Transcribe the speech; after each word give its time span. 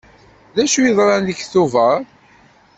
D 0.55 0.57
acu 0.63 0.79
yeḍran 0.83 1.23
deg 1.27 1.39
Tubeṛ? 1.51 1.99